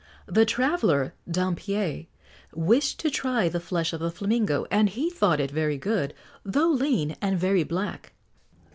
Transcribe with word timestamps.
The 0.25 0.45
traveller, 0.47 1.13
Dampier, 1.29 2.07
wished 2.55 2.99
to 3.01 3.11
try 3.11 3.49
the 3.49 3.59
flesh 3.59 3.93
of 3.93 3.99
the 3.99 4.09
flamingo, 4.09 4.65
and 4.71 4.89
he 4.89 5.11
thought 5.11 5.39
it 5.39 5.51
very 5.51 5.77
good, 5.77 6.15
though 6.43 6.69
lean, 6.69 7.15
and 7.21 7.37
very 7.37 7.61
black. 7.63 8.11